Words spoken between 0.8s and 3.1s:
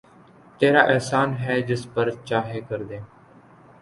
احسان ہے جس پر چاہے کردے